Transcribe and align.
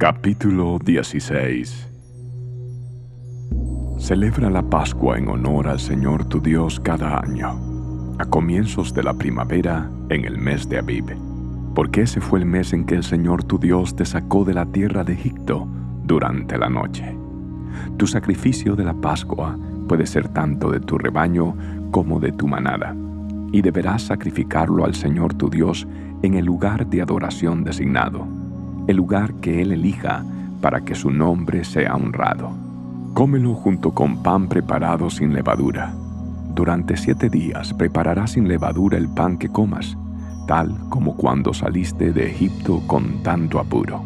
Capítulo 0.00 0.78
16 0.82 1.88
Celebra 3.98 4.48
la 4.48 4.62
Pascua 4.62 5.18
en 5.18 5.28
honor 5.28 5.68
al 5.68 5.78
Señor 5.78 6.24
tu 6.24 6.40
Dios 6.40 6.80
cada 6.80 7.20
año, 7.20 8.16
a 8.18 8.24
comienzos 8.24 8.94
de 8.94 9.02
la 9.02 9.12
primavera 9.12 9.90
en 10.08 10.24
el 10.24 10.38
mes 10.38 10.66
de 10.70 10.78
Abib, 10.78 11.04
porque 11.74 12.00
ese 12.00 12.22
fue 12.22 12.38
el 12.38 12.46
mes 12.46 12.72
en 12.72 12.86
que 12.86 12.94
el 12.94 13.04
Señor 13.04 13.44
tu 13.44 13.58
Dios 13.58 13.94
te 13.94 14.06
sacó 14.06 14.42
de 14.46 14.54
la 14.54 14.64
tierra 14.64 15.04
de 15.04 15.12
Egipto 15.12 15.68
durante 16.04 16.56
la 16.56 16.70
noche. 16.70 17.14
Tu 17.98 18.06
sacrificio 18.06 18.76
de 18.76 18.84
la 18.84 18.94
Pascua 18.94 19.58
puede 19.86 20.06
ser 20.06 20.28
tanto 20.28 20.70
de 20.70 20.80
tu 20.80 20.96
rebaño 20.96 21.54
como 21.90 22.20
de 22.20 22.32
tu 22.32 22.48
manada, 22.48 22.96
y 23.52 23.60
deberás 23.60 24.00
sacrificarlo 24.04 24.86
al 24.86 24.94
Señor 24.94 25.34
tu 25.34 25.50
Dios 25.50 25.86
en 26.22 26.36
el 26.36 26.46
lugar 26.46 26.86
de 26.86 27.02
adoración 27.02 27.64
designado 27.64 28.39
el 28.90 28.96
lugar 28.96 29.34
que 29.34 29.62
Él 29.62 29.72
elija 29.72 30.24
para 30.60 30.82
que 30.82 30.94
su 30.94 31.10
nombre 31.10 31.64
sea 31.64 31.94
honrado. 31.94 32.50
Cómelo 33.14 33.54
junto 33.54 33.92
con 33.92 34.22
pan 34.22 34.48
preparado 34.48 35.10
sin 35.10 35.32
levadura. 35.32 35.92
Durante 36.54 36.96
siete 36.96 37.28
días 37.28 37.72
prepararás 37.74 38.32
sin 38.32 38.48
levadura 38.48 38.98
el 38.98 39.08
pan 39.08 39.38
que 39.38 39.48
comas, 39.48 39.96
tal 40.46 40.76
como 40.88 41.16
cuando 41.16 41.54
saliste 41.54 42.12
de 42.12 42.30
Egipto 42.30 42.82
con 42.86 43.22
tanto 43.22 43.58
apuro. 43.58 44.02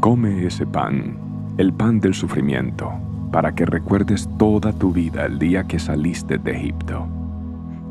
Come 0.00 0.46
ese 0.46 0.66
pan, 0.66 1.16
el 1.56 1.72
pan 1.72 2.00
del 2.00 2.14
sufrimiento, 2.14 2.92
para 3.32 3.54
que 3.54 3.66
recuerdes 3.66 4.28
toda 4.38 4.72
tu 4.72 4.92
vida 4.92 5.26
el 5.26 5.38
día 5.38 5.64
que 5.64 5.78
saliste 5.78 6.38
de 6.38 6.52
Egipto 6.52 7.17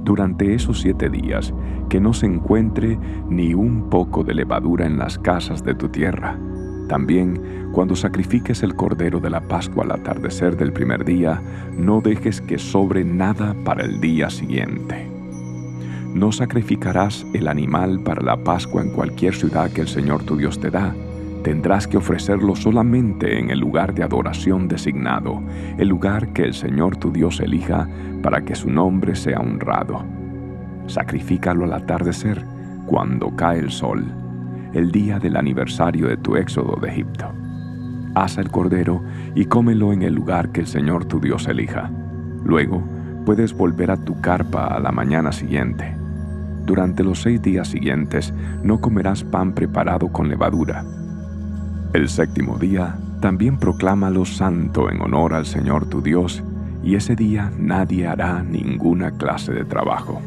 durante 0.08 0.56
esos 0.56 0.80
siete 0.80 1.10
días, 1.10 1.54
que 1.90 2.00
no 2.00 2.14
se 2.14 2.26
encuentre 2.26 2.98
ni 3.30 3.54
un 3.54 3.90
poco 3.90 4.24
de 4.24 4.34
levadura 4.34 4.86
en 4.86 4.98
las 4.98 5.20
casas 5.20 5.66
de 5.66 5.76
tu 5.76 5.90
tierra. 5.90 6.40
También, 6.88 7.70
cuando 7.74 7.94
sacrifiques 7.94 8.64
el 8.64 8.74
cordero 8.74 9.20
de 9.20 9.30
la 9.30 9.42
Pascua 9.42 9.84
al 9.84 9.92
atardecer 9.92 10.56
del 10.56 10.72
primer 10.72 11.04
día, 11.04 11.42
no 11.78 12.00
dejes 12.00 12.40
que 12.40 12.58
sobre 12.58 13.04
nada 13.04 13.54
para 13.66 13.84
el 13.84 14.00
día 14.00 14.30
siguiente. 14.30 15.12
No 16.14 16.32
sacrificarás 16.32 17.26
el 17.34 17.50
animal 17.50 18.00
para 18.00 18.24
la 18.24 18.38
Pascua 18.38 18.82
en 18.82 18.92
cualquier 18.92 19.36
ciudad 19.36 19.70
que 19.72 19.82
el 19.82 19.90
Señor 19.90 20.24
tu 20.24 20.38
Dios 20.38 20.58
te 20.62 20.72
da, 20.72 20.96
tendrás 21.48 21.88
que 21.88 21.96
ofrecerlo 21.96 22.58
solamente 22.58 23.40
en 23.40 23.52
el 23.52 23.60
lugar 23.60 23.94
de 23.94 24.04
adoración 24.04 24.68
designado, 24.68 25.42
el 25.78 25.88
lugar 25.88 26.34
que 26.34 26.44
el 26.44 26.54
Señor 26.54 26.98
tu 26.98 27.10
Dios 27.10 27.40
elija 27.40 27.88
para 28.22 28.42
que 28.42 28.54
su 28.54 28.70
nombre 28.70 29.16
sea 29.16 29.40
honrado. 29.40 30.04
Sacrifícalo 30.88 31.64
al 31.64 31.72
atardecer, 31.72 32.44
cuando 32.86 33.34
cae 33.34 33.60
el 33.60 33.72
sol, 33.72 34.04
el 34.74 34.92
día 34.92 35.20
del 35.20 35.38
aniversario 35.38 36.10
de 36.10 36.18
tu 36.18 36.36
éxodo 36.36 36.78
de 36.82 36.90
Egipto. 36.90 37.32
Asa 38.14 38.42
el 38.42 38.52
cordero 38.52 39.02
y 39.34 39.46
cómelo 39.46 39.94
en 39.94 40.02
el 40.02 40.16
lugar 40.16 40.52
que 40.52 40.60
el 40.60 40.68
Señor 40.68 41.06
tu 41.06 41.22
Dios 41.22 41.48
elija. 41.48 41.90
Luego 42.44 42.84
puedes 43.26 43.54
volver 43.54 43.90
a 43.92 43.96
tu 43.96 44.20
carpa 44.20 44.66
a 44.66 44.82
la 44.82 44.92
mañana 44.92 45.32
siguiente. 45.32 45.96
Durante 46.66 47.06
los 47.06 47.22
seis 47.22 47.42
días 47.42 47.70
siguientes 47.70 48.34
no 48.64 48.82
comerás 48.82 49.24
pan 49.24 49.54
preparado 49.54 50.10
con 50.10 50.28
levadura, 50.28 50.84
el 51.94 52.10
séptimo 52.10 52.58
día 52.58 52.98
también 53.22 53.58
proclámalo 53.58 54.26
santo 54.26 54.90
en 54.90 55.02
honor 55.02 55.34
al 55.34 55.46
Señor 55.46 55.88
tu 55.88 56.02
Dios, 56.02 56.44
y 56.84 56.96
ese 56.96 57.16
día 57.16 57.52
nadie 57.58 58.08
hará 58.08 58.44
ninguna 58.44 59.12
clase 59.18 59.54
de 59.54 59.66
trabajo. 59.66 60.22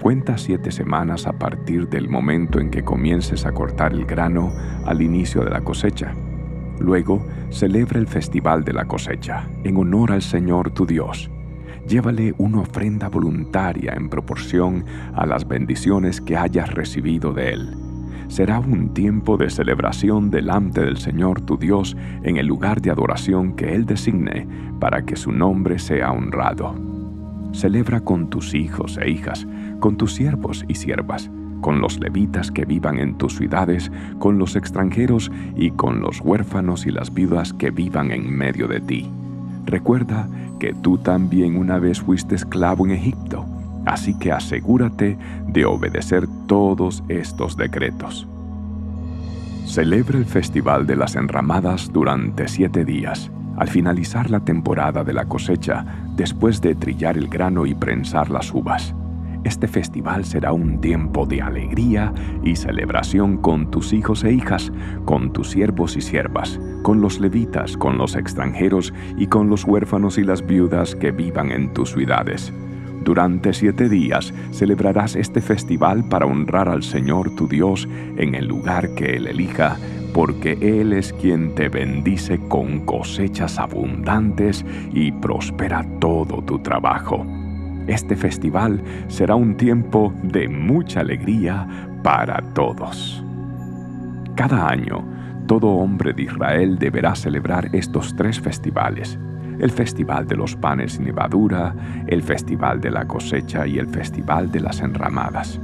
Cuenta 0.00 0.36
siete 0.36 0.72
semanas 0.72 1.26
a 1.26 1.32
partir 1.32 1.88
del 1.88 2.08
momento 2.08 2.58
en 2.58 2.70
que 2.70 2.82
comiences 2.82 3.46
a 3.46 3.52
cortar 3.52 3.92
el 3.92 4.04
grano 4.04 4.52
al 4.84 5.00
inicio 5.00 5.44
de 5.44 5.50
la 5.50 5.60
cosecha. 5.60 6.12
Luego, 6.80 7.24
celebra 7.50 8.00
el 8.00 8.08
festival 8.08 8.64
de 8.64 8.72
la 8.72 8.86
cosecha, 8.86 9.46
en 9.62 9.76
honor 9.76 10.10
al 10.10 10.22
Señor 10.22 10.72
tu 10.72 10.86
Dios. 10.86 11.30
Llévale 11.86 12.34
una 12.38 12.60
ofrenda 12.60 13.08
voluntaria 13.08 13.94
en 13.94 14.08
proporción 14.08 14.84
a 15.14 15.26
las 15.26 15.46
bendiciones 15.46 16.20
que 16.20 16.36
hayas 16.36 16.74
recibido 16.74 17.32
de 17.32 17.52
Él 17.52 17.81
será 18.28 18.60
un 18.60 18.94
tiempo 18.94 19.36
de 19.36 19.50
celebración 19.50 20.30
delante 20.30 20.80
del 20.80 20.96
Señor 20.96 21.40
tu 21.40 21.56
Dios 21.56 21.96
en 22.22 22.36
el 22.36 22.46
lugar 22.46 22.80
de 22.80 22.90
adoración 22.90 23.54
que 23.54 23.74
Él 23.74 23.86
designe 23.86 24.46
para 24.80 25.04
que 25.04 25.16
su 25.16 25.32
nombre 25.32 25.78
sea 25.78 26.12
honrado. 26.12 26.74
Celebra 27.52 28.00
con 28.00 28.30
tus 28.30 28.54
hijos 28.54 28.98
e 28.98 29.10
hijas, 29.10 29.46
con 29.80 29.96
tus 29.96 30.14
siervos 30.14 30.64
y 30.68 30.74
siervas, 30.74 31.30
con 31.60 31.80
los 31.80 32.00
levitas 32.00 32.50
que 32.50 32.64
vivan 32.64 32.98
en 32.98 33.18
tus 33.18 33.36
ciudades, 33.36 33.92
con 34.18 34.38
los 34.38 34.56
extranjeros 34.56 35.30
y 35.56 35.70
con 35.70 36.00
los 36.00 36.20
huérfanos 36.20 36.86
y 36.86 36.90
las 36.90 37.12
viudas 37.12 37.52
que 37.52 37.70
vivan 37.70 38.10
en 38.10 38.30
medio 38.30 38.68
de 38.68 38.80
ti. 38.80 39.08
Recuerda 39.66 40.28
que 40.58 40.72
tú 40.74 40.98
también 40.98 41.56
una 41.56 41.78
vez 41.78 42.00
fuiste 42.00 42.34
esclavo 42.34 42.86
en 42.86 42.92
Egipto 42.92 43.51
Así 43.84 44.14
que 44.14 44.32
asegúrate 44.32 45.18
de 45.48 45.64
obedecer 45.64 46.26
todos 46.46 47.02
estos 47.08 47.56
decretos. 47.56 48.28
Celebra 49.66 50.18
el 50.18 50.26
Festival 50.26 50.86
de 50.86 50.96
las 50.96 51.16
Enramadas 51.16 51.92
durante 51.92 52.46
siete 52.48 52.84
días, 52.84 53.30
al 53.56 53.68
finalizar 53.68 54.30
la 54.30 54.40
temporada 54.40 55.02
de 55.04 55.12
la 55.12 55.24
cosecha, 55.24 55.84
después 56.14 56.60
de 56.60 56.74
trillar 56.74 57.16
el 57.16 57.28
grano 57.28 57.66
y 57.66 57.74
prensar 57.74 58.30
las 58.30 58.52
uvas. 58.52 58.94
Este 59.44 59.66
festival 59.66 60.24
será 60.24 60.52
un 60.52 60.80
tiempo 60.80 61.26
de 61.26 61.42
alegría 61.42 62.12
y 62.44 62.54
celebración 62.54 63.38
con 63.38 63.70
tus 63.72 63.92
hijos 63.92 64.22
e 64.22 64.32
hijas, 64.32 64.70
con 65.04 65.32
tus 65.32 65.50
siervos 65.50 65.96
y 65.96 66.00
siervas, 66.00 66.60
con 66.82 67.00
los 67.00 67.18
levitas, 67.18 67.76
con 67.76 67.98
los 67.98 68.14
extranjeros 68.14 68.94
y 69.16 69.26
con 69.26 69.48
los 69.48 69.64
huérfanos 69.64 70.18
y 70.18 70.22
las 70.22 70.46
viudas 70.46 70.94
que 70.94 71.10
vivan 71.10 71.50
en 71.50 71.72
tus 71.72 71.90
ciudades 71.90 72.52
durante 73.04 73.52
siete 73.52 73.88
días 73.88 74.32
celebrarás 74.52 75.16
este 75.16 75.40
festival 75.40 76.04
para 76.08 76.26
honrar 76.26 76.68
al 76.68 76.82
Señor 76.82 77.34
tu 77.34 77.48
Dios 77.48 77.88
en 78.16 78.34
el 78.34 78.46
lugar 78.46 78.94
que 78.94 79.16
Él 79.16 79.26
elija, 79.26 79.76
porque 80.12 80.58
Él 80.60 80.92
es 80.92 81.12
quien 81.12 81.54
te 81.54 81.68
bendice 81.68 82.38
con 82.48 82.84
cosechas 82.84 83.58
abundantes 83.58 84.64
y 84.92 85.12
prospera 85.12 85.84
todo 86.00 86.42
tu 86.42 86.58
trabajo. 86.58 87.26
Este 87.86 88.14
festival 88.16 88.82
será 89.08 89.34
un 89.34 89.56
tiempo 89.56 90.14
de 90.22 90.48
mucha 90.48 91.00
alegría 91.00 91.66
para 92.02 92.40
todos. 92.54 93.24
Cada 94.36 94.68
año, 94.68 95.04
todo 95.46 95.68
hombre 95.68 96.12
de 96.12 96.22
Israel 96.22 96.78
deberá 96.78 97.14
celebrar 97.14 97.68
estos 97.72 98.14
tres 98.14 98.40
festivales 98.40 99.18
el 99.58 99.70
Festival 99.70 100.26
de 100.26 100.36
los 100.36 100.56
Panes 100.56 100.94
sin 100.94 101.04
Levadura, 101.04 101.74
el 102.06 102.22
Festival 102.22 102.80
de 102.80 102.90
la 102.90 103.06
Cosecha 103.06 103.66
y 103.66 103.78
el 103.78 103.88
Festival 103.88 104.50
de 104.50 104.60
las 104.60 104.80
Enramadas. 104.80 105.60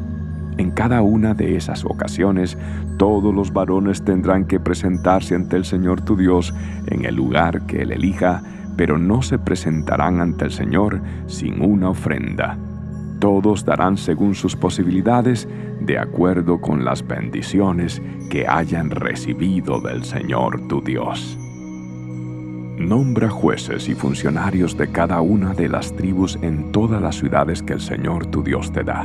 En 0.59 0.73
cada 0.73 1.03
una 1.03 1.35
de 1.35 1.57
esas 1.57 1.85
ocasiones, 1.85 2.59
todos 2.97 3.33
los 3.33 3.53
varones 3.53 4.05
tendrán 4.05 4.45
que 4.45 4.59
presentarse 4.59 5.37
ante 5.37 5.57
el 5.57 5.65
Señor 5.65 6.01
tu 6.01 6.17
Dios 6.17 6.53
en 6.87 7.05
el 7.05 7.15
lugar 7.15 7.63
que 7.67 7.83
Él 7.83 7.93
elija, 7.93 8.43
pero 8.77 8.99
no 8.99 9.23
se 9.23 9.39
presentarán 9.39 10.21
ante 10.21 10.47
el 10.47 10.51
Señor 10.51 11.01
sin 11.27 11.63
una 11.65 11.91
ofrenda. 11.91 12.59
Todos 13.21 13.65
darán 13.65 13.97
según 13.97 14.35
sus 14.35 14.57
posibilidades, 14.57 15.49
de 15.81 15.99
acuerdo 15.99 16.61
con 16.61 16.85
las 16.85 17.07
bendiciones 17.07 18.03
que 18.31 18.47
hayan 18.47 18.91
recibido 18.91 19.81
del 19.81 20.05
Señor 20.05 20.67
tu 20.69 20.81
Dios. 20.81 21.39
Nombra 22.79 23.29
jueces 23.29 23.89
y 23.89 23.95
funcionarios 23.95 24.77
de 24.77 24.93
cada 24.93 25.21
una 25.21 25.53
de 25.53 25.69
las 25.69 25.95
tribus 25.97 26.39
en 26.43 26.71
todas 26.71 27.03
las 27.03 27.17
ciudades 27.17 27.61
que 27.61 27.73
el 27.73 27.81
Señor 27.81 28.27
tu 28.27 28.45
Dios 28.45 28.71
te 28.71 28.85
da. 28.85 29.05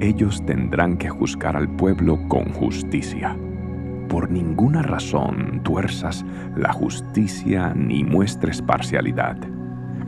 Ellos 0.00 0.42
tendrán 0.46 0.96
que 0.96 1.10
juzgar 1.10 1.56
al 1.56 1.68
pueblo 1.68 2.18
con 2.28 2.46
justicia. 2.54 3.36
Por 4.08 4.30
ninguna 4.30 4.80
razón 4.80 5.60
tuerzas 5.62 6.24
la 6.56 6.72
justicia 6.72 7.74
ni 7.74 8.02
muestres 8.02 8.62
parcialidad. 8.62 9.36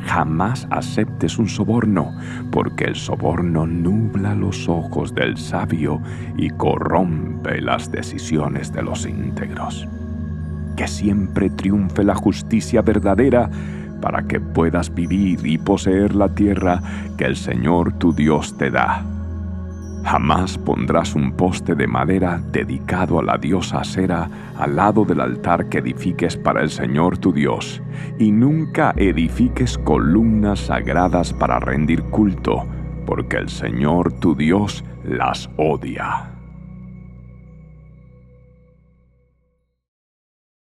Jamás 0.07 0.67
aceptes 0.71 1.39
un 1.39 1.49
soborno, 1.49 2.17
porque 2.51 2.85
el 2.85 2.97
soborno 2.97 3.67
nubla 3.67 4.35
los 4.35 4.67
ojos 4.67 5.15
del 5.15 5.37
sabio 5.37 6.01
y 6.39 6.49
corrompe 6.49 7.61
las 7.61 7.93
decisiones 7.93 8.73
de 8.73 8.83
los 8.83 9.05
íntegros 9.05 9.87
que 10.79 10.87
siempre 10.87 11.51
triunfe 11.51 12.05
la 12.05 12.15
justicia 12.15 12.83
verdadera, 12.83 13.51
para 14.01 14.23
que 14.23 14.39
puedas 14.39 14.95
vivir 14.95 15.45
y 15.45 15.59
poseer 15.59 16.15
la 16.15 16.29
tierra 16.29 16.81
que 17.17 17.25
el 17.25 17.35
Señor 17.35 17.95
tu 17.95 18.13
Dios 18.13 18.57
te 18.57 18.71
da. 18.71 19.05
Jamás 20.05 20.57
pondrás 20.57 21.17
un 21.17 21.33
poste 21.33 21.75
de 21.75 21.89
madera 21.89 22.41
dedicado 22.53 23.19
a 23.19 23.25
la 23.25 23.37
diosa 23.39 23.81
Acera 23.81 24.31
al 24.57 24.77
lado 24.77 25.05
del 25.05 25.21
altar 25.21 25.69
que 25.69 25.79
edifiques 25.79 26.37
para 26.37 26.63
el 26.63 26.71
Señor 26.71 27.19
tu 27.19 27.33
Dios, 27.33 27.83
y 28.21 28.31
nunca 28.31 28.95
edifiques 28.97 29.77
columnas 29.79 30.61
sagradas 30.61 31.33
para 31.33 31.59
rendir 31.59 32.05
culto, 32.05 32.65
porque 33.05 33.37
el 33.37 33.49
Señor 33.49 34.13
tu 34.21 34.37
Dios 34.37 34.85
las 35.03 35.51
odia. 35.57 36.38